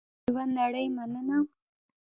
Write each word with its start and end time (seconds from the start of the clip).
یوه 0.27 0.43
نړۍ 0.57 0.85
مننه 0.97 1.37